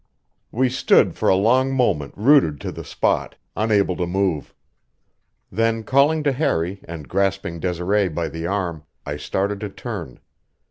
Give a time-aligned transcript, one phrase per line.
[0.51, 4.51] We stood for a long moment rooted to the spot, unable to move.
[5.51, 10.19] Then, calling to Harry and grasping Desiree by the arm, I started to turn.